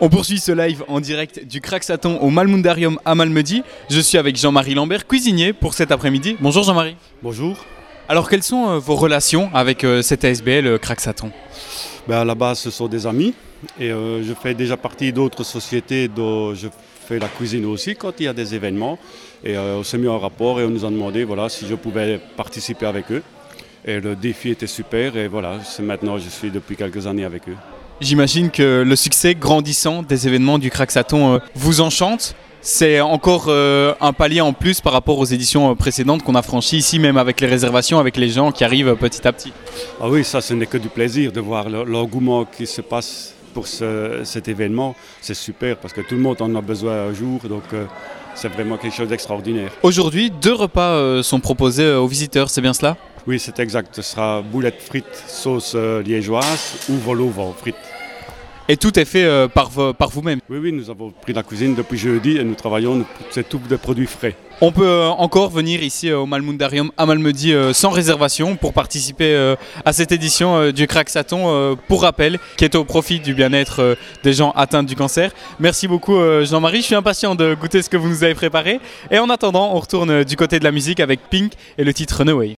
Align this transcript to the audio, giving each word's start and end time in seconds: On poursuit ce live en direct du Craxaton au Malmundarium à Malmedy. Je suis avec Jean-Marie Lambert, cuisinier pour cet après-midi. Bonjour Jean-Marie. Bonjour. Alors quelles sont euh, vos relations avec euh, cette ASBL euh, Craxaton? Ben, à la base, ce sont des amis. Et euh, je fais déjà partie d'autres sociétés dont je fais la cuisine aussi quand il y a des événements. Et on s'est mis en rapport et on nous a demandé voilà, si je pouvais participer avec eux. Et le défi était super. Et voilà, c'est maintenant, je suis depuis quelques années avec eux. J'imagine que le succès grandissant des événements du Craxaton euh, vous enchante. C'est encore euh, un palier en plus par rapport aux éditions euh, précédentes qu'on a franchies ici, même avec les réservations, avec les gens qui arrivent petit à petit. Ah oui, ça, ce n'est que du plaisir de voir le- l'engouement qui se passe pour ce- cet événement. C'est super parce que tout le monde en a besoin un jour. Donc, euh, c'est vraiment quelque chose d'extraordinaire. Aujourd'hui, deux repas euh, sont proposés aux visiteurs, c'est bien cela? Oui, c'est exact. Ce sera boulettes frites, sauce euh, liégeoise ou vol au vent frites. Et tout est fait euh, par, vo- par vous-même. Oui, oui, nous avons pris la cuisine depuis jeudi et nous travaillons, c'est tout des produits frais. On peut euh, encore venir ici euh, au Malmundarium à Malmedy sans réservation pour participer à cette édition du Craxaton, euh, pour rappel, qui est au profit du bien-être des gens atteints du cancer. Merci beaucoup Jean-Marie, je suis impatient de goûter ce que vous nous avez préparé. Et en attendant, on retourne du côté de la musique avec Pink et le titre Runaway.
On 0.00 0.08
poursuit 0.08 0.38
ce 0.38 0.52
live 0.52 0.84
en 0.86 1.00
direct 1.00 1.44
du 1.44 1.60
Craxaton 1.60 2.18
au 2.18 2.30
Malmundarium 2.30 3.00
à 3.04 3.16
Malmedy. 3.16 3.64
Je 3.90 3.98
suis 3.98 4.16
avec 4.16 4.36
Jean-Marie 4.36 4.74
Lambert, 4.74 5.08
cuisinier 5.08 5.52
pour 5.52 5.74
cet 5.74 5.90
après-midi. 5.90 6.36
Bonjour 6.38 6.62
Jean-Marie. 6.62 6.94
Bonjour. 7.20 7.56
Alors 8.08 8.30
quelles 8.30 8.44
sont 8.44 8.68
euh, 8.68 8.78
vos 8.78 8.94
relations 8.94 9.50
avec 9.52 9.82
euh, 9.82 10.00
cette 10.00 10.24
ASBL 10.24 10.68
euh, 10.68 10.78
Craxaton? 10.78 11.32
Ben, 12.06 12.18
à 12.18 12.24
la 12.24 12.36
base, 12.36 12.60
ce 12.60 12.70
sont 12.70 12.86
des 12.86 13.08
amis. 13.08 13.34
Et 13.80 13.90
euh, 13.90 14.22
je 14.22 14.34
fais 14.34 14.54
déjà 14.54 14.76
partie 14.76 15.12
d'autres 15.12 15.42
sociétés 15.42 16.06
dont 16.06 16.54
je 16.54 16.68
fais 17.08 17.18
la 17.18 17.26
cuisine 17.26 17.64
aussi 17.64 17.96
quand 17.96 18.12
il 18.20 18.26
y 18.26 18.28
a 18.28 18.32
des 18.32 18.54
événements. 18.54 19.00
Et 19.42 19.58
on 19.58 19.82
s'est 19.82 19.98
mis 19.98 20.06
en 20.06 20.20
rapport 20.20 20.60
et 20.60 20.64
on 20.64 20.70
nous 20.70 20.84
a 20.84 20.90
demandé 20.90 21.24
voilà, 21.24 21.48
si 21.48 21.66
je 21.66 21.74
pouvais 21.74 22.20
participer 22.36 22.86
avec 22.86 23.10
eux. 23.10 23.24
Et 23.84 23.98
le 23.98 24.14
défi 24.14 24.50
était 24.50 24.68
super. 24.68 25.16
Et 25.16 25.26
voilà, 25.26 25.58
c'est 25.64 25.82
maintenant, 25.82 26.18
je 26.18 26.28
suis 26.28 26.52
depuis 26.52 26.76
quelques 26.76 27.04
années 27.08 27.24
avec 27.24 27.48
eux. 27.48 27.56
J'imagine 28.00 28.50
que 28.50 28.82
le 28.86 28.96
succès 28.96 29.34
grandissant 29.34 30.02
des 30.02 30.28
événements 30.28 30.58
du 30.58 30.70
Craxaton 30.70 31.34
euh, 31.34 31.38
vous 31.56 31.80
enchante. 31.80 32.34
C'est 32.60 33.00
encore 33.00 33.46
euh, 33.48 33.94
un 34.00 34.12
palier 34.12 34.40
en 34.40 34.52
plus 34.52 34.80
par 34.80 34.92
rapport 34.92 35.18
aux 35.18 35.24
éditions 35.24 35.70
euh, 35.70 35.74
précédentes 35.74 36.22
qu'on 36.22 36.34
a 36.34 36.42
franchies 36.42 36.76
ici, 36.78 36.98
même 36.98 37.16
avec 37.16 37.40
les 37.40 37.46
réservations, 37.46 37.98
avec 37.98 38.16
les 38.16 38.28
gens 38.28 38.52
qui 38.52 38.62
arrivent 38.64 38.94
petit 38.96 39.26
à 39.26 39.32
petit. 39.32 39.52
Ah 40.00 40.08
oui, 40.08 40.24
ça, 40.24 40.40
ce 40.40 40.54
n'est 40.54 40.66
que 40.66 40.78
du 40.78 40.88
plaisir 40.88 41.32
de 41.32 41.40
voir 41.40 41.68
le- 41.68 41.84
l'engouement 41.84 42.44
qui 42.44 42.66
se 42.66 42.80
passe 42.82 43.34
pour 43.54 43.66
ce- 43.66 44.20
cet 44.24 44.46
événement. 44.48 44.94
C'est 45.20 45.34
super 45.34 45.76
parce 45.76 45.92
que 45.94 46.00
tout 46.00 46.14
le 46.14 46.20
monde 46.20 46.40
en 46.40 46.54
a 46.54 46.60
besoin 46.60 47.08
un 47.08 47.14
jour. 47.14 47.40
Donc, 47.48 47.62
euh, 47.72 47.84
c'est 48.34 48.48
vraiment 48.48 48.76
quelque 48.76 48.94
chose 48.94 49.08
d'extraordinaire. 49.08 49.70
Aujourd'hui, 49.82 50.30
deux 50.30 50.54
repas 50.54 50.90
euh, 50.94 51.22
sont 51.22 51.40
proposés 51.40 51.92
aux 51.94 52.06
visiteurs, 52.06 52.50
c'est 52.50 52.60
bien 52.60 52.74
cela? 52.74 52.96
Oui, 53.28 53.38
c'est 53.38 53.58
exact. 53.60 53.94
Ce 53.94 54.00
sera 54.00 54.40
boulettes 54.40 54.80
frites, 54.80 55.04
sauce 55.26 55.72
euh, 55.74 56.02
liégeoise 56.02 56.78
ou 56.88 56.94
vol 56.94 57.20
au 57.20 57.28
vent 57.28 57.52
frites. 57.52 57.76
Et 58.70 58.76
tout 58.78 58.98
est 58.98 59.04
fait 59.04 59.24
euh, 59.24 59.48
par, 59.48 59.68
vo- 59.68 59.92
par 59.92 60.08
vous-même. 60.08 60.40
Oui, 60.48 60.56
oui, 60.58 60.72
nous 60.72 60.88
avons 60.88 61.10
pris 61.10 61.34
la 61.34 61.42
cuisine 61.42 61.74
depuis 61.74 61.98
jeudi 61.98 62.38
et 62.38 62.44
nous 62.44 62.54
travaillons, 62.54 63.04
c'est 63.30 63.46
tout 63.46 63.60
des 63.68 63.76
produits 63.76 64.06
frais. 64.06 64.34
On 64.62 64.72
peut 64.72 64.86
euh, 64.88 65.08
encore 65.08 65.50
venir 65.50 65.82
ici 65.82 66.08
euh, 66.08 66.18
au 66.20 66.26
Malmundarium 66.26 66.90
à 66.96 67.04
Malmedy 67.04 67.52
sans 67.74 67.90
réservation 67.90 68.56
pour 68.56 68.72
participer 68.72 69.54
à 69.84 69.92
cette 69.92 70.10
édition 70.10 70.70
du 70.72 70.86
Craxaton, 70.86 71.42
euh, 71.48 71.74
pour 71.86 72.00
rappel, 72.02 72.38
qui 72.56 72.64
est 72.64 72.74
au 72.76 72.84
profit 72.84 73.20
du 73.20 73.34
bien-être 73.34 73.98
des 74.24 74.32
gens 74.32 74.52
atteints 74.52 74.82
du 74.82 74.96
cancer. 74.96 75.32
Merci 75.60 75.86
beaucoup 75.86 76.18
Jean-Marie, 76.44 76.78
je 76.78 76.86
suis 76.86 76.94
impatient 76.94 77.34
de 77.34 77.54
goûter 77.54 77.82
ce 77.82 77.90
que 77.90 77.98
vous 77.98 78.08
nous 78.08 78.24
avez 78.24 78.34
préparé. 78.34 78.80
Et 79.10 79.18
en 79.18 79.28
attendant, 79.28 79.74
on 79.74 79.80
retourne 79.80 80.24
du 80.24 80.36
côté 80.36 80.58
de 80.58 80.64
la 80.64 80.72
musique 80.72 81.00
avec 81.00 81.20
Pink 81.28 81.52
et 81.76 81.84
le 81.84 81.92
titre 81.92 82.16
Runaway. 82.16 82.56